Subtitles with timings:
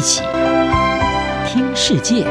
[0.00, 0.22] 一起
[1.46, 2.24] 听世界，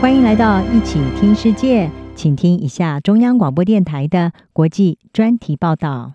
[0.00, 6.14] 欢迎来到一起听世界，请听一下中央广播电台的国际专题报道。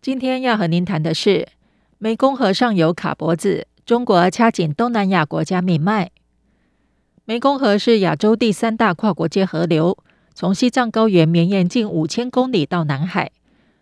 [0.00, 1.48] 今天要和您谈的是，
[2.00, 6.12] 湄公河上游卡脖子，中国掐紧东南亚国家命脉。
[7.26, 9.98] 湄公河是亚洲第三大跨国界河流，
[10.32, 13.32] 从西藏高原绵延近五千公里到南海。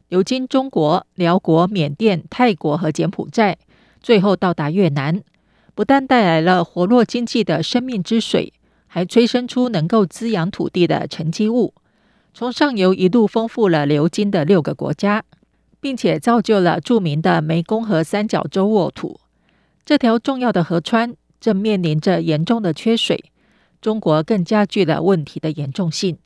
[0.09, 3.59] 流经中国、辽国、缅甸、泰国和柬埔寨，
[4.07, 5.21] 最后到达越南，
[5.75, 8.53] 不但带来了活络经济的生命之水，
[8.87, 11.75] 还催生出能够滋养土地的沉积物，
[12.33, 15.25] 从上游一路丰富了流经的六个国家，
[15.81, 19.19] 并且造就了著名的湄公河三角洲沃土。
[19.85, 23.33] 这条重要的河川正面临着严重的缺水，
[23.81, 26.17] 中国更加剧了问题的严重性。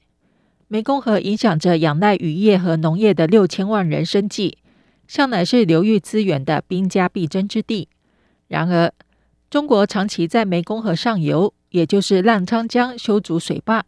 [0.68, 4.58] 湄公河影响着仰赖渔业和农业的六千万人生计，
[5.10, 7.88] 向来是流域资源的兵家必争之地。
[8.46, 8.92] 然而，
[9.50, 13.82] 中国长期在湄公河上游，也就是浪沧江修筑水坝，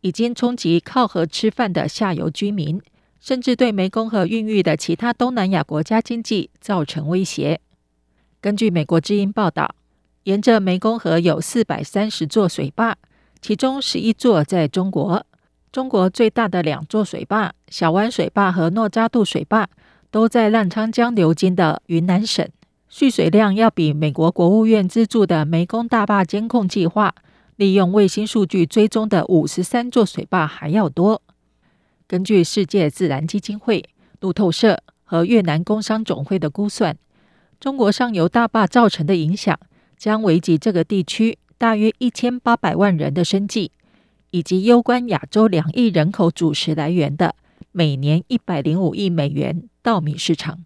[0.00, 2.82] 已经冲击靠河吃饭的下游居民，
[3.20, 7.60] 甚至对湄公河孕育的其他东南亚国家经济造成威胁。
[8.40, 9.76] 根据美国之音报道，
[10.24, 12.96] 沿着湄公河有四百三十座水坝，
[13.40, 15.24] 其中十一座在中国。
[15.70, 19.68] 中国最大的两座水坝小湾水坝和诺扎杜水坝
[20.14, 22.48] 都在澜沧江流经的云南省，
[22.88, 27.12] 蓄水量要比美国国务院资助的湄公大坝监控计划
[27.56, 31.20] 利用卫星数据追踪的五十三座水坝还要多。
[32.06, 33.84] 根据世界自然基金会、
[34.20, 36.96] 路透社和越南工商总会的估算，
[37.58, 39.58] 中国上游大坝造成的影响
[39.98, 43.72] 将危及这个地区大约一千八百万人的生计。
[44.30, 47.34] 以及攸关亚洲两亿人口主食来源的
[47.76, 50.64] 每年一百零五亿美元稻米市场，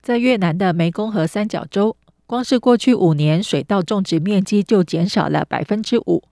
[0.00, 6.22] 在越南的湄公河三角洲，光是过去五年，水稻种植面积就减少了百分之五，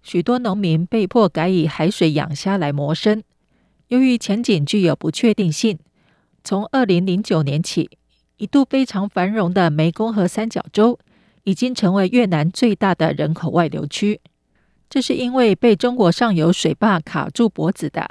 [0.00, 3.20] 许多农民被迫改以海水养虾来谋生。
[3.88, 5.76] 由于前景具有不确定性，
[6.44, 7.90] 从二零零九年起，
[8.36, 11.00] 一度非常繁荣的湄公河三角洲，
[11.42, 14.20] 已经成为越南最大的人口外流区。
[14.88, 18.08] 这是因为被中国上游水坝卡住脖子的，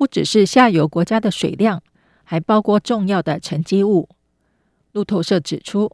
[0.00, 1.82] 不只是下游国家的水量，
[2.24, 4.08] 还包括重要的沉积物。
[4.92, 5.92] 路透社指出，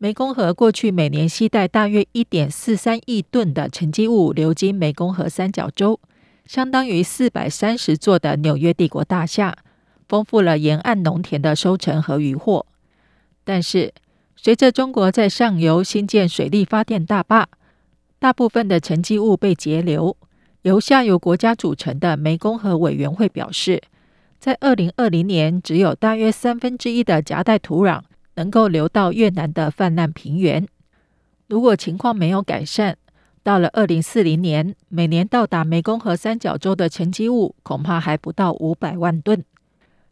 [0.00, 6.00] 湄公河过去每年携带大约一点四三亿吨的沉积物流经湄公河三角洲，
[6.44, 9.56] 相当于四百三十座的纽约帝国大厦，
[10.08, 12.66] 丰富了沿岸农田的收成和渔获。
[13.44, 13.94] 但是，
[14.34, 17.48] 随着中国在上游新建水力发电大坝，
[18.18, 20.16] 大部分的沉积物被截流，
[20.66, 23.80] 由下游国家组成的湄公河委员会表示，
[24.40, 28.00] 在二零二零年，只有大约三分之一的夹带土壤
[28.34, 30.66] 能够流到越南的泛滥平原。
[31.46, 32.96] 如果情况没有改善，
[33.44, 39.44] 到了二零四零年，每年到达湄公河三角洲的沉积物恐怕还不到五百万吨。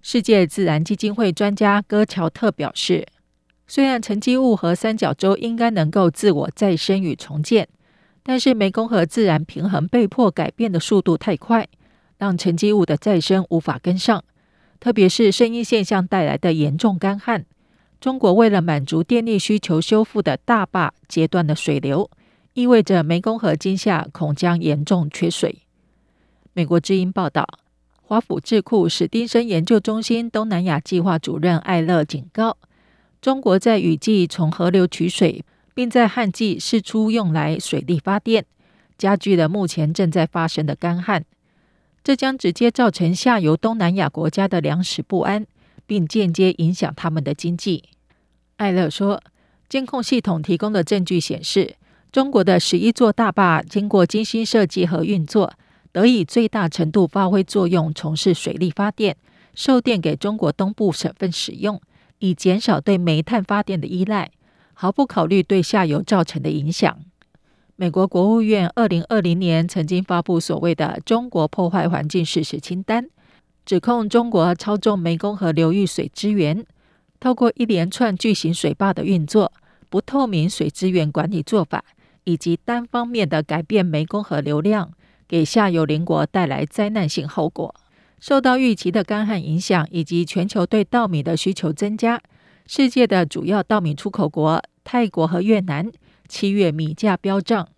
[0.03, 3.04] 世界自然基金会专家戈乔特表示，
[3.66, 7.66] 虽然沉积物和三角洲应该能够自我再生与重建。
[8.26, 11.68] 但是湄公河自然平衡被迫改变的速度太快，
[12.16, 14.24] 让沉积物的再生无法跟上。
[14.80, 17.44] 特别是声音现象带来的严重干旱，
[18.00, 22.10] 中国为了满足电力需求修复的大坝截断了水流，
[22.54, 25.62] 意味着湄公河今夏恐将严重缺水。
[26.54, 27.46] 美国之音报道，
[28.00, 32.56] 华府智库史丁森研究中心东南亚计划主任艾勒警告，
[33.20, 35.44] 中国在雨季从河流取水。
[35.74, 38.46] 并在旱季释出用来水力发电，
[38.96, 41.24] 加剧了目前正在发生的干旱。
[42.02, 45.46] 这将直接造成下游东南亚国家的粮食不安，
[45.86, 47.84] 并间接影响他们的经济。
[48.56, 49.20] 艾勒说，
[49.68, 51.76] 监控系统提供的证据显示，
[52.12, 55.52] 中国的十一座大坝经过精心设计和运作，
[55.91, 59.16] 得以最大程度发挥作用，从事水力发电，
[59.54, 61.80] 售电给中国东部省份使用，
[62.18, 64.30] 以减少对煤炭发电的依赖。
[64.74, 66.98] 毫不考虑对下游造成的影响。
[67.76, 73.09] 美国国务院二零二零年曾经发布所谓的“中国破坏环境事实清单”，
[73.66, 76.65] 指控中国操纵湄公河流域水资源，
[77.18, 79.50] 透过一连串巨型水坝的运作、
[79.88, 81.84] 不透明水资源管理做法，
[82.22, 84.92] 以及单方面的改变湄公河流量，
[85.27, 87.74] 给下游邻国带来灾难性后果。
[88.20, 92.20] 受到预期的干旱影响，以及全球对稻米的需求增加。
[92.66, 95.91] 世界的主要稻米出口国泰国和越南
[96.28, 97.69] 七月米价飙涨，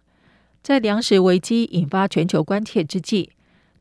[0.63, 3.31] 在粮食危机引发全球关切之际，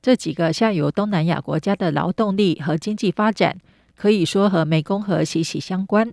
[0.02, 3.60] 这几个下游东南亚国家的劳动力和经济发展
[3.96, 6.12] 可以说和湄公河息息相关。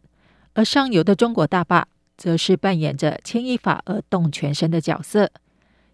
[0.55, 5.31] 而上游的中国大坝则是扮演着牵一发而动全身的角色。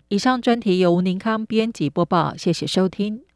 [0.09, 3.28] 以上专题由吴宁康编辑播报，谢谢收听。